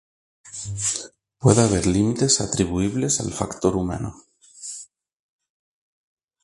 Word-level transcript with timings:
Puede 1.37 1.61
haber 1.61 1.85
límites 1.85 2.41
atribuibles 2.41 3.19
al 3.19 3.31
factor 3.31 3.75
humano. 3.75 4.15